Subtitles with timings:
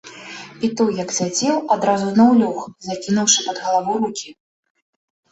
[0.67, 2.57] І той, як сядзеў, адразу зноў лёг,
[2.87, 4.33] закінуўшы пад галаву рукі.